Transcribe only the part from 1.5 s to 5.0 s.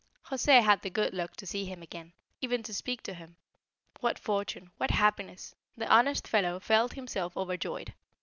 him again, even to speak to him. What fortune what